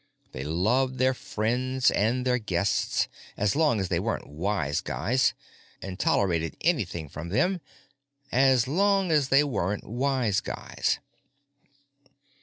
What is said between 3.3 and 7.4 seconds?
as long as they weren't wise guys, and tolerated anything from